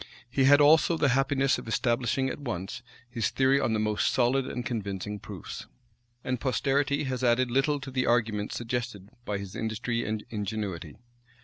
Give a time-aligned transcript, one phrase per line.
[0.31, 4.47] He had also the happiness of establishing at once his theory on the most solid
[4.47, 5.67] and convincing proofs;
[6.23, 10.95] and posterity has added little to the arguments suggested by his industry and ingenuity.